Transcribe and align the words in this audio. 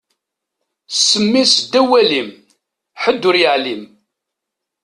Ssem-is 0.93 1.53
ddaw 1.63 1.87
walim, 1.89 2.29
ḥedd 3.01 3.21
ur 3.29 3.35
yeɛlim. 3.41 3.83